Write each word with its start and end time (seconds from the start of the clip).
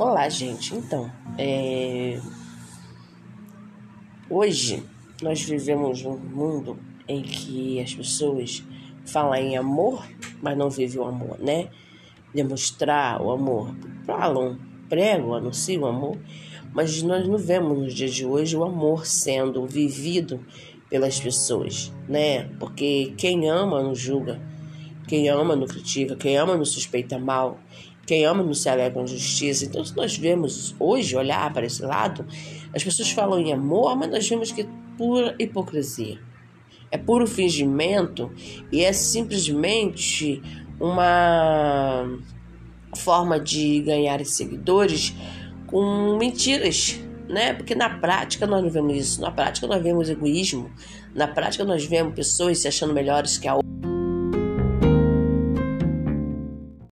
Olá, 0.00 0.30
gente. 0.30 0.74
Então, 0.74 1.12
é... 1.36 2.18
hoje 4.30 4.82
nós 5.20 5.42
vivemos 5.42 6.02
um 6.06 6.16
mundo 6.16 6.78
em 7.06 7.20
que 7.20 7.78
as 7.82 7.92
pessoas 7.92 8.64
falam 9.04 9.34
em 9.34 9.58
amor, 9.58 10.02
mas 10.40 10.56
não 10.56 10.70
vivem 10.70 10.98
o 10.98 11.04
amor, 11.04 11.38
né? 11.38 11.68
Demonstrar 12.34 13.20
o 13.20 13.30
amor. 13.30 13.74
Falam, 14.06 14.58
pregam, 14.88 15.34
anunciam 15.34 15.82
o 15.82 15.86
amor, 15.86 16.16
mas 16.72 17.02
nós 17.02 17.28
não 17.28 17.36
vemos 17.36 17.76
nos 17.76 17.92
dias 17.92 18.14
de 18.14 18.24
hoje 18.24 18.56
o 18.56 18.64
amor 18.64 19.04
sendo 19.04 19.66
vivido 19.66 20.42
pelas 20.88 21.20
pessoas, 21.20 21.92
né? 22.08 22.44
Porque 22.58 23.12
quem 23.18 23.50
ama 23.50 23.82
não 23.82 23.94
julga, 23.94 24.40
quem 25.06 25.28
ama 25.28 25.54
não 25.54 25.66
critica, 25.66 26.16
quem 26.16 26.38
ama 26.38 26.56
não 26.56 26.64
suspeita 26.64 27.18
mal. 27.18 27.60
Quem 28.10 28.24
ama 28.24 28.42
não 28.42 28.54
se 28.54 28.68
alegra 28.68 28.90
com 28.90 29.06
justiça. 29.06 29.64
Então, 29.64 29.84
se 29.84 29.96
nós 29.96 30.18
vemos 30.18 30.74
hoje 30.80 31.14
olhar 31.14 31.52
para 31.52 31.64
esse 31.64 31.80
lado, 31.80 32.26
as 32.74 32.82
pessoas 32.82 33.12
falam 33.12 33.38
em 33.38 33.52
amor, 33.52 33.94
mas 33.94 34.10
nós 34.10 34.28
vemos 34.28 34.50
que 34.50 34.62
é 34.62 34.66
pura 34.98 35.36
hipocrisia. 35.38 36.18
É 36.90 36.98
puro 36.98 37.24
fingimento 37.24 38.28
e 38.72 38.82
é 38.82 38.92
simplesmente 38.92 40.42
uma 40.80 42.18
forma 42.96 43.38
de 43.38 43.80
ganhar 43.82 44.24
seguidores 44.26 45.14
com 45.68 46.18
mentiras, 46.18 46.98
né? 47.28 47.52
Porque 47.52 47.76
na 47.76 47.90
prática 47.90 48.44
nós 48.44 48.60
não 48.60 48.70
vemos 48.70 48.96
isso. 48.96 49.20
Na 49.20 49.30
prática 49.30 49.68
nós 49.68 49.80
vemos 49.80 50.10
egoísmo. 50.10 50.68
Na 51.14 51.28
prática 51.28 51.64
nós 51.64 51.84
vemos 51.84 52.12
pessoas 52.12 52.58
se 52.58 52.66
achando 52.66 52.92
melhores 52.92 53.38
que 53.38 53.46
a 53.46 53.54
outra. 53.54 53.69